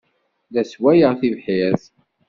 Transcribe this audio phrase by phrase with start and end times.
[0.53, 1.83] La sswayeɣ tibḥirt.